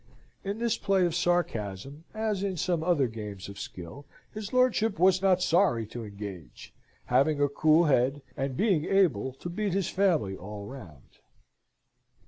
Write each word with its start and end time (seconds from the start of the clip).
In 0.43 0.57
this 0.57 0.79
play 0.79 1.05
of 1.05 1.13
sarcasm, 1.13 2.05
as 2.11 2.41
in 2.41 2.57
some 2.57 2.83
other 2.83 3.07
games 3.07 3.47
of 3.47 3.59
skill, 3.59 4.07
his 4.33 4.51
lordship 4.51 4.97
was 4.97 5.21
not 5.21 5.43
sorry 5.43 5.85
to 5.85 6.03
engage, 6.03 6.73
having 7.05 7.39
a 7.39 7.47
cool 7.47 7.83
head, 7.83 8.23
and 8.35 8.57
being 8.57 8.85
able 8.85 9.31
to 9.33 9.47
beat 9.47 9.73
his 9.73 9.89
family 9.89 10.35
all 10.35 10.65
round. 10.65 11.19